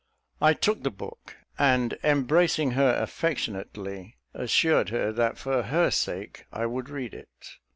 [0.41, 6.65] I took the book, and embracing her affectionately, assured her, that for her sake I
[6.65, 7.29] would read it.